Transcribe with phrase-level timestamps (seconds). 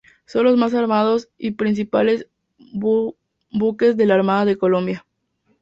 [0.25, 2.25] Son los más armados y principales
[2.71, 5.05] buques de la Armada de Colombia.